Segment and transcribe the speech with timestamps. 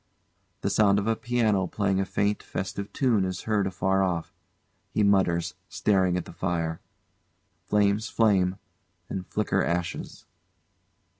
[0.61, 4.33] [The sound of a piano playing a faint festive tune is heard afar off.
[4.89, 6.81] He mutters, staring at the fire.]
[7.67, 8.55] [Flames flame,
[9.09, 10.25] and flicker ashes.